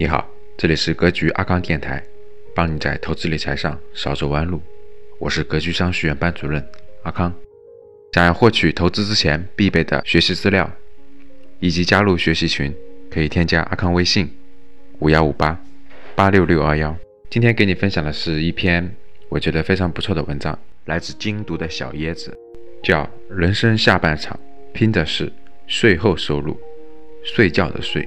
[0.00, 2.02] 你好，这里是格局阿康电台，
[2.54, 4.62] 帮你在投资理财上少走弯路。
[5.18, 6.66] 我是格局商学院班主任
[7.02, 7.30] 阿康。
[8.14, 10.72] 想要获取投资之前必备的学习资料，
[11.58, 12.74] 以及加入学习群，
[13.10, 14.30] 可以添加阿康微信：
[15.00, 15.62] 五幺五八
[16.14, 16.96] 八六六二幺。
[17.28, 18.96] 今天给你分享的是一篇
[19.28, 22.34] 我觉得非常不错的文章，来自精读的小椰子，
[22.82, 24.40] 叫《人生下半场
[24.72, 25.30] 拼的是
[25.66, 26.58] 税后收入，
[27.22, 28.02] 睡觉的睡》。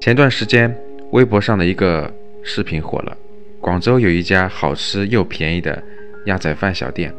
[0.00, 0.74] 前段时间，
[1.10, 2.10] 微博上的一个
[2.42, 3.14] 视频火了。
[3.60, 5.80] 广州有一家好吃又便宜的
[6.24, 7.14] 鸭仔饭小店，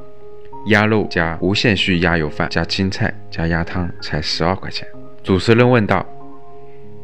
[0.65, 4.87] 鸭肉加无限续鸭油饭加青菜加鸭汤才十二块钱。
[5.21, 6.03] 主持人问道：“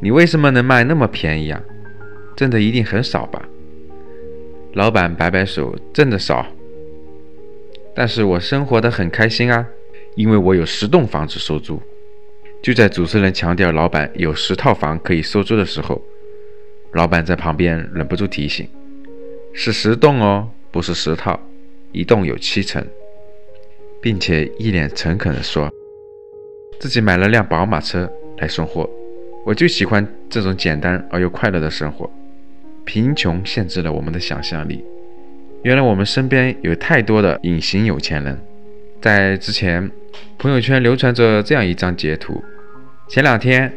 [0.02, 1.62] 你为什么能卖那么便宜啊？
[2.36, 3.48] 挣的一定很少吧？”
[4.74, 6.44] 老板摆摆手：“挣的少，
[7.94, 9.64] 但是我生活的很开心啊，
[10.16, 11.80] 因为我有十栋房子收租。”
[12.62, 16.02] 就在主持人强调老板有十套房可以收租的时候，
[16.94, 18.68] 老板在旁边忍不住提醒
[19.54, 21.40] ：“是十栋哦，不是十套，
[21.92, 22.86] 一栋有七层。”
[24.02, 25.72] 并且一脸诚恳地说
[26.80, 28.90] ：“自己买了辆宝马车来送货，
[29.46, 32.10] 我就喜欢这种简单而又快乐的生活。
[32.86, 34.84] 贫穷限制了我们的想象力。
[35.64, 38.40] 原来我们身边有太多的隐形有钱人。”
[39.02, 39.90] 在之前，
[40.38, 42.44] 朋友圈流传着这样一张截图。
[43.10, 43.74] 前两天，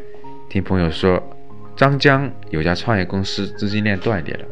[0.48, 1.22] 听朋友说，
[1.76, 4.44] 张江有家创业公司资金链断裂了，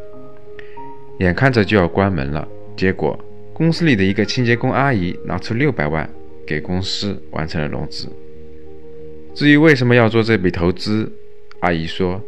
[1.18, 2.46] 眼看着就要关门了。
[2.76, 3.18] 结果，
[3.52, 6.08] 公司里的一个清洁工阿姨拿出六百万
[6.46, 8.08] 给公司完成了融资。
[9.34, 11.10] 至于为什么要做这笔投资，
[11.58, 12.22] 阿姨说，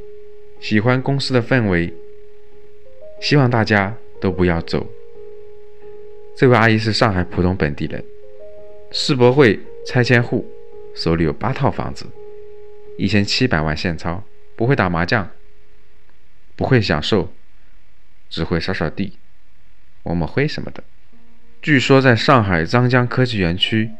[0.59, 1.95] 喜欢公司的氛围，
[3.21, 4.85] 希望大家都不要走。
[6.37, 8.03] 这位阿姨是上海浦东本地人。
[8.91, 10.45] 世博会拆迁户，
[10.97, 12.07] 手里有八套房子，
[13.01, 14.23] 一千七百万现钞，
[14.55, 15.31] 不会打麻将，
[16.55, 17.33] 不会享受，
[18.29, 19.15] 只会扫扫地，
[20.03, 20.85] 抹抹灰什么的。
[21.63, 23.91] 据说在上海张江科技园区，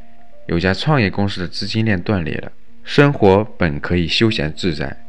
[0.49, 2.53] 有家创业公司的资金链断裂了，
[2.85, 5.03] 生活本可以休闲自在，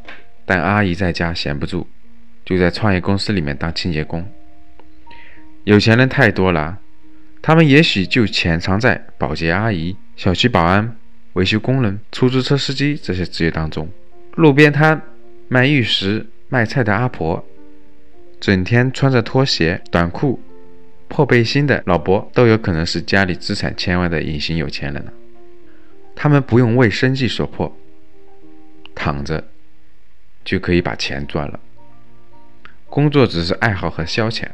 [0.46, 1.86] 但阿姨在家闲不住，
[2.46, 4.26] 就在创业公司里面当清洁工。
[5.66, 6.80] 有钱人太多了。
[7.44, 10.96] 他们也许就潜藏在保洁阿姨、小区保安、
[11.34, 13.90] 维修工人、出租车司机这些职业当中。
[14.36, 15.02] 路边摊
[15.48, 17.46] 卖玉石、卖菜的阿婆，
[18.40, 20.42] 整天穿着拖鞋、短裤、
[21.08, 25.14] 破背心的老伯，都有可能是家里资产千万的隐形有钱人了。
[26.16, 27.76] 他们不用为生计所迫，
[28.94, 29.50] 躺着
[30.44, 31.60] 就可以把钱赚了。
[32.88, 34.46] 工作只是爱好和消遣，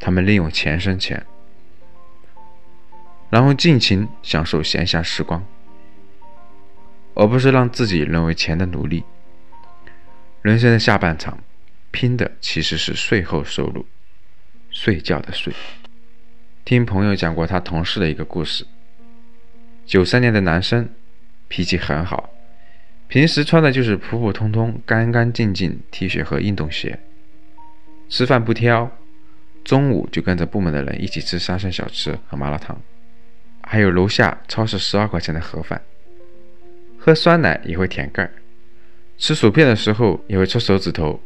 [0.00, 1.24] 他们利用钱生钱。
[3.30, 5.44] 然后尽情享受闲暇时光，
[7.14, 9.04] 而不是让自己沦为钱的奴隶。
[10.42, 11.38] 人生的下半场，
[11.90, 13.86] 拼的其实是税后收入，
[14.70, 15.52] 睡觉的睡。
[16.64, 18.66] 听朋友讲过他同事的一个故事：
[19.86, 20.88] 九三年的男生，
[21.48, 22.30] 脾气很好，
[23.06, 26.98] 平时穿的就是普普通通、干干净净 T 恤和运动鞋，
[28.08, 28.90] 吃饭不挑，
[29.62, 32.80] 中午就跟着部门的人一起吃沙县小吃和麻辣烫。
[33.62, 35.80] 还有楼下超市十二块钱的盒饭，
[37.04, 38.32] 喝酸奶也会舔盖儿，
[39.18, 41.20] 吃薯片的时候也会戳手指头，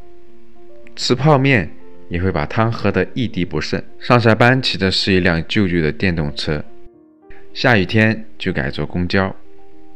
[0.97, 1.71] 吃泡面
[2.09, 3.81] 也会把汤喝得一滴不剩。
[4.01, 6.65] 上下班骑的是一辆旧旧的电动车，
[7.55, 9.33] 下雨天就改坐公交。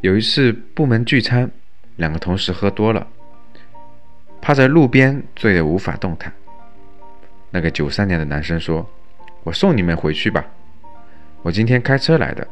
[0.03, 1.51] 有一次部门聚餐，
[1.97, 3.05] 两个同事喝多了，
[4.41, 6.33] 趴在路边醉得无法动弹。
[7.51, 8.89] 那个九三年的男生说
[9.43, 10.47] ：“我送你们回去吧。”
[11.43, 12.47] 我今天开车来的，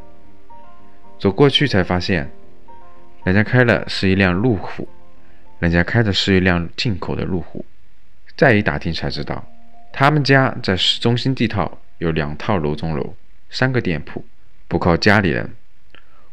[1.20, 2.28] 走过去才发现，
[3.24, 4.88] 人家开的是一辆路虎，
[5.58, 7.64] 人家开的是一辆进口的路虎。
[8.36, 9.46] 再一打听才知道，
[9.92, 13.14] 他们家在市中心地套有两套楼中楼，
[13.50, 14.24] 三个店铺，
[14.66, 15.50] 不靠家里人，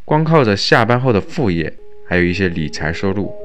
[0.05, 1.73] 光靠着下班后的副业，
[2.07, 3.35] 还有一些理财收入，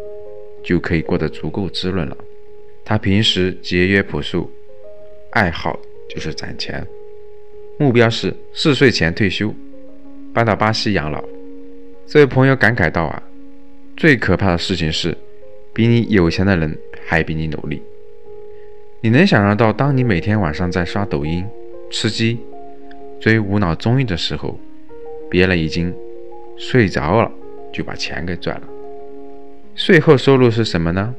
[0.65, 2.17] 就可以过得足够滋润了。
[2.85, 4.49] 他平时节约朴素，
[5.31, 5.77] 爱好
[6.09, 6.87] 就是攒钱。
[7.79, 9.53] 目标是四岁前退休，
[10.33, 11.25] 搬到巴西养老。
[12.07, 13.23] 这位朋友感慨道：“啊，
[14.03, 15.17] 最可怕的事情是，
[15.73, 16.77] 比你有钱的人
[17.07, 17.81] 还比你努力。
[19.01, 21.47] 你能想象到，当你每天晚上在刷抖音、
[21.89, 22.37] 吃鸡、
[23.21, 24.59] 追无脑综艺的时候，
[25.31, 25.95] 别人已经
[26.57, 27.31] 睡着了，
[27.73, 28.67] 就把钱给赚了。
[29.77, 31.15] 税后收入是什么呢？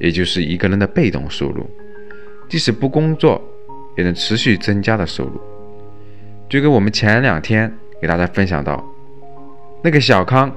[0.00, 1.68] 也就是一个人的被动收入，
[2.48, 3.38] 即使不工作。”
[3.98, 5.38] 也能持续增加的收入，
[6.48, 7.70] 就跟我们前两天
[8.00, 8.82] 给大家分享到，
[9.82, 10.50] 那个小康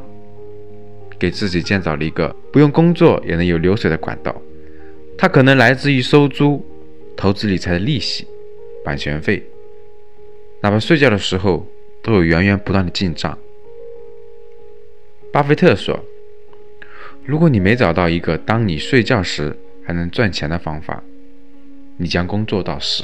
[1.20, 4.34] 给自己建造了一个不用工作也能有流水的管道。
[5.18, 6.66] 它可能来自于收租、
[7.18, 8.26] 投资理财的利息、
[8.86, 9.44] 版权费，
[10.62, 11.68] 哪怕睡觉的时候
[12.02, 13.38] 都有源源不断的进账。
[15.32, 16.00] 巴菲特说
[17.26, 19.56] ：“如果你没找到一个当你睡觉时
[19.86, 21.04] 还能赚钱的方法，
[21.98, 23.04] 你将工作到死。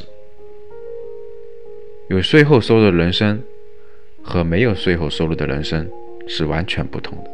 [2.07, 3.43] 有税后收入的人生
[4.23, 5.89] 和没有税后收入的人生
[6.27, 7.31] 是完全不同的。”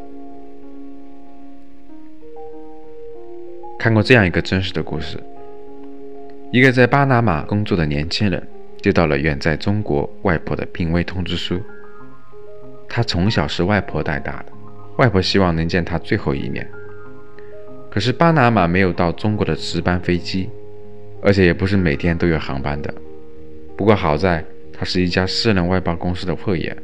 [3.81, 5.17] 看过这样一个真实的故事：
[6.51, 8.47] 一个在巴拿马工作的年轻人
[8.79, 11.59] 接到了远在中国外婆的病危通知书。
[12.87, 14.53] 他从小是外婆带大的。
[14.99, 16.69] 外婆希望能见他最后一面，
[17.89, 20.47] 可是巴拿马没有到中国的直班飞机，
[21.23, 22.93] 而且也不是每天都有航班的。
[23.75, 26.77] 不过好在他是一家私人外包公司的会员。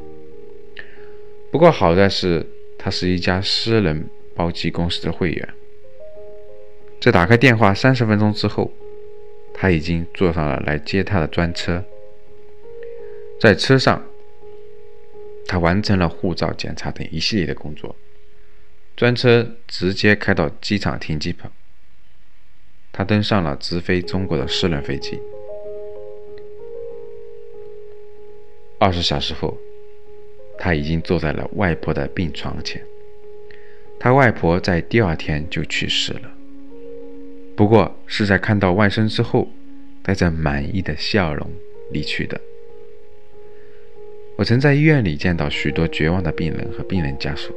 [1.51, 2.43] 不过好在是
[2.75, 5.47] 他是一家私人包机公司的会员。
[6.99, 8.71] 在打开电话三十分钟之后，
[9.53, 11.83] 他已经坐上了来接他的专车。
[13.39, 14.03] 在车上，
[15.45, 17.95] 他完成了护照检查等一系列的工作。
[18.95, 21.49] 专车直接开到机场停机坪，
[22.91, 25.19] 他登上了直飞中国的私人飞机。
[28.79, 29.57] 二十小时后，
[30.57, 32.83] 他已经坐在了外婆的病床前。
[33.99, 36.36] 他外婆在第二天就去世了，
[37.57, 39.47] 不过是在看到外甥之后，
[40.03, 41.49] 带着满意的笑容
[41.91, 42.39] 离去的。
[44.37, 47.51] 我曾在医院里见到许多绝望的病人和病人家属。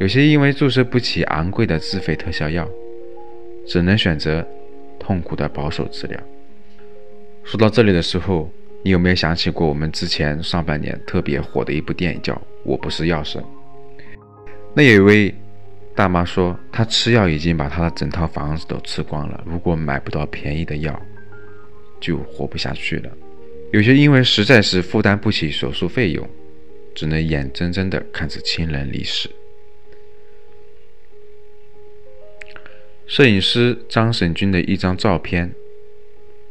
[0.00, 2.66] 有些因为注射不起昂贵的自费特效药，
[3.66, 4.44] 只能选择
[4.98, 6.18] 痛苦的保守治疗。
[7.44, 8.50] 说到这里的时候，
[8.82, 12.32] 你有没有想起过我们之前上半年特别火的一部电影，叫
[12.64, 13.42] 《我不是药神》？
[14.74, 15.34] 那有一位
[15.94, 21.00] 大妈说，她吃药已经把她的整套房子都吃光了，如果买不到便宜的药，
[22.00, 23.10] 就活不下去了。
[23.72, 26.28] 有些因为实在是负担不起手术费用，
[26.94, 29.30] 只能眼睁睁地看着亲人离世。
[33.06, 35.52] 摄影师张神军的一张照片，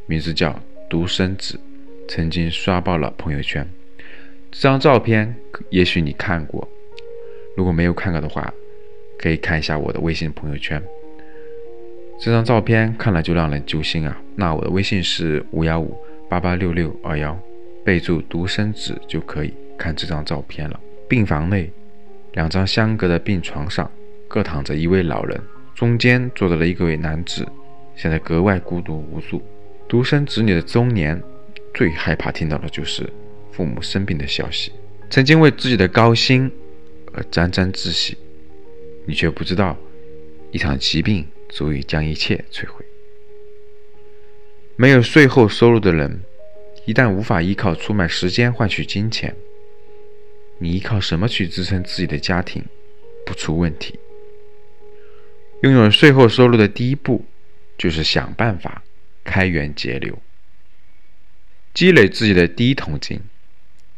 [0.05, 0.49] 名字叫
[0.88, 1.57] 《独生子》，
[2.07, 3.67] 曾经刷爆了朋友圈。
[4.51, 5.35] 这张照片
[5.71, 6.69] 也许你看过，
[7.55, 8.53] 如果没有看过的话，
[9.21, 10.81] 可以看一下我的微信朋友圈。
[12.19, 14.21] 这张照片看了就让人揪心啊！
[14.35, 15.95] 那我的微信是五幺五
[16.29, 17.38] 八八六六二幺，
[17.83, 20.79] 备注“独生子”就可以看这张照片了。
[21.07, 21.71] 病房内，
[22.33, 23.89] 两张相隔的病床上
[24.27, 25.39] 各躺着一位老人。
[25.74, 27.47] 中间坐着了一位男子，
[27.95, 29.41] 显得格外孤独无助。
[29.88, 31.19] 独生子女的中年，
[31.74, 33.09] 最害怕听到的就是
[33.51, 34.71] 父母生病的消息。
[35.09, 36.51] 曾经为自己的高薪
[37.13, 38.15] 而沾沾自喜，
[39.11, 39.77] 你却不知道，
[40.53, 42.85] 一场疾病足以将一切摧毁。
[44.77, 46.21] 没有税后收入的人，
[46.85, 49.35] 一旦无法依靠出卖时间换取金钱，
[50.59, 52.63] 你依靠什么去支撑自己的家庭，
[53.25, 53.99] 不出问题？
[55.63, 57.25] 拥有税后收入的第一步，
[57.77, 58.81] 就是想办法
[59.25, 60.17] 开源节流，
[61.73, 63.19] 积累自己的第一桶金。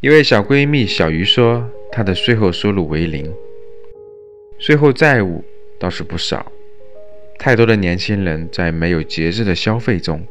[0.01, 3.31] 一位小闺蜜小鱼说，她的税后收入为零，
[4.63, 5.43] 税后债务
[5.77, 6.49] 倒是不少。
[7.37, 10.25] 太多的年轻人在没有节制的消费中，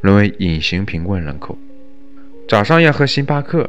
[0.00, 1.58] 沦为隐形贫困人口。
[2.48, 3.68] 早上要喝星巴克，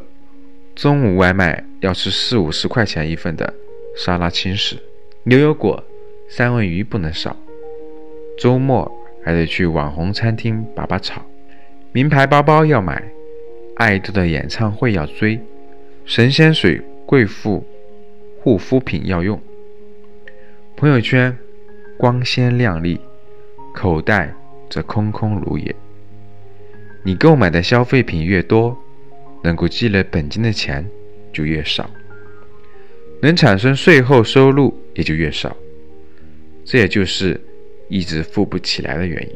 [0.73, 3.53] 中午外卖要吃四五十块钱一份的
[3.97, 4.77] 沙拉轻食、
[5.23, 5.83] 牛油果。
[6.29, 7.35] 三文鱼不能少，
[8.39, 8.89] 周末
[9.21, 11.25] 还得去网红餐厅把把草，
[11.91, 13.03] 名牌包包要买，
[13.75, 15.37] 爱豆的演唱会要追，
[16.05, 17.65] 神仙水、贵妇
[18.41, 19.39] 护肤品要用，
[20.77, 21.35] 朋友圈
[21.97, 22.99] 光鲜亮丽，
[23.73, 24.35] 口袋
[24.69, 25.73] 则空空如也。
[27.01, 28.77] 你购买的消费品越多，
[29.41, 30.85] 能够积累本金的钱
[31.31, 31.89] 就越少，
[33.21, 35.55] 能产生税后收入也就越少。
[36.65, 37.39] 这也就是
[37.87, 39.35] 一直富不起来的原因。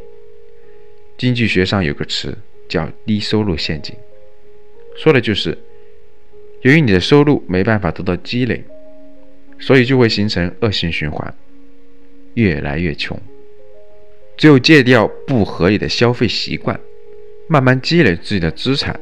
[1.18, 3.96] 经济学上有个词叫“低收入陷阱”，
[4.98, 5.58] 说的就是
[6.64, 8.62] 由于你的收入没办法得到积累，
[9.60, 11.34] 所以就会形成恶性循环，
[12.34, 13.20] 越来越穷。
[14.38, 16.80] 只有戒掉不合理的消费习惯，
[17.48, 19.00] 慢慢积累自己的资产，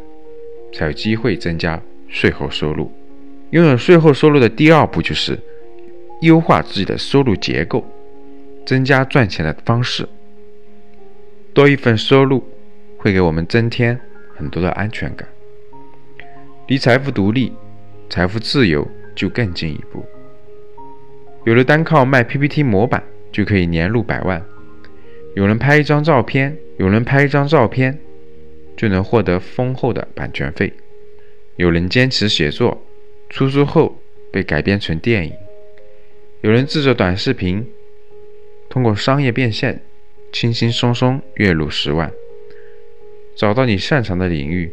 [0.74, 2.92] 才有机会增加税后收入。
[3.52, 5.40] 拥有税后收入的第二步就是
[6.22, 7.86] 优化自己的收入结构。
[8.66, 10.06] 增加赚钱的方式，
[11.54, 12.44] 多一份收入
[12.98, 13.98] 会给我们增添
[14.36, 15.26] 很多的安全感。
[16.68, 17.54] 离财富独立、
[18.10, 18.86] 财富自由
[19.16, 20.06] 就更进一步。
[21.48, 23.02] 有了单靠卖 PPT 模板
[23.32, 24.46] 就可以年入百万，
[25.34, 27.98] 有人拍一张照片，有人拍一张照片
[28.76, 30.74] 就能获得丰厚的版权费，
[31.56, 32.86] 有人坚持写作，
[33.30, 33.98] 出书后
[34.30, 35.34] 被改编成电影，
[36.42, 37.66] 有人制作短视频，
[38.70, 39.82] 通过商业变现，
[40.34, 42.12] 轻轻松松月入十万。
[43.38, 44.70] 找到你擅长的领域，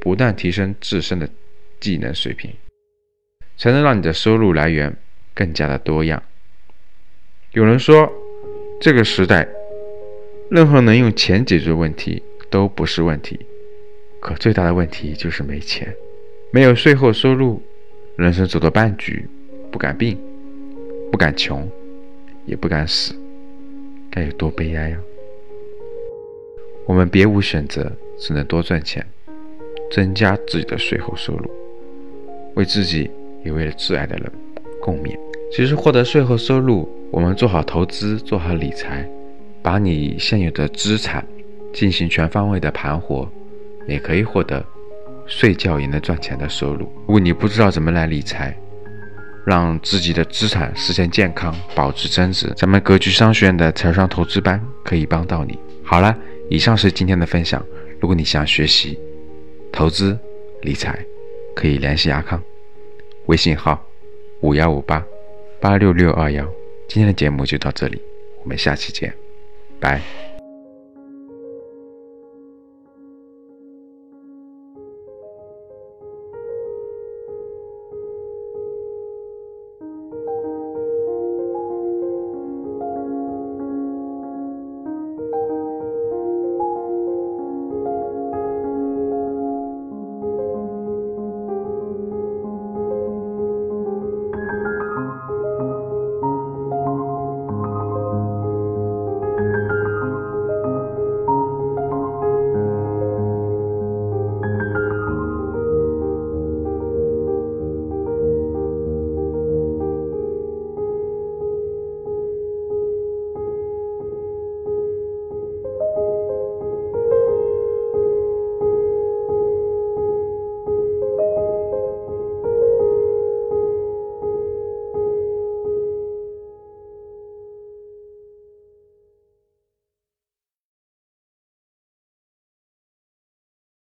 [0.00, 1.28] 不断提升自身的
[1.80, 2.52] 技能水平，
[3.56, 4.96] 才能让你的收入来源。
[5.34, 6.22] 更加的多样。
[7.52, 8.12] 有人说，
[8.80, 9.46] 这个时代，
[10.50, 13.38] 任何能用钱解决问题都不是问题，
[14.20, 15.94] 可最大的问题就是没钱，
[16.50, 17.62] 没有税后收入，
[18.16, 19.28] 人生走到半局，
[19.70, 20.18] 不敢病，
[21.10, 21.68] 不敢穷，
[22.46, 23.14] 也不敢死，
[24.10, 24.98] 该有多悲哀呀！
[26.86, 29.06] 我们别无选择，只能多赚钱，
[29.90, 31.50] 增加自己的税后收入，
[32.54, 33.10] 为自己
[33.44, 34.32] 也为了挚爱的人。
[34.82, 35.16] 共勉。
[35.54, 39.08] 其实获得税后收入，我们做好投资，做好理财，
[39.62, 41.24] 把你现有的资产
[41.72, 43.30] 进行全方位的盘活，
[43.86, 44.64] 也可以获得
[45.26, 46.90] 睡觉也能赚钱的收入。
[47.06, 48.56] 如果你不知道怎么来理财，
[49.44, 55.58] 让自己的资产实现健康，保值增值，咱们格局商学院的财商投资班可以帮到你。
[55.84, 56.16] 好了，
[56.48, 57.62] 以上是今天的分享。
[58.00, 58.98] 如果你想学习
[59.70, 60.18] 投资
[60.62, 60.98] 理财，
[61.54, 62.42] 可以联系阿康，
[63.26, 63.84] 微信号。
[64.42, 65.04] 五幺五八
[65.60, 66.44] 八六六二幺，
[66.88, 68.00] 今天的节目就到这里，
[68.42, 69.12] 我们下期见，
[69.80, 70.21] 拜。